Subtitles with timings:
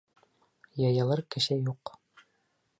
[0.81, 1.95] —Йыйылыр кеше юҡ.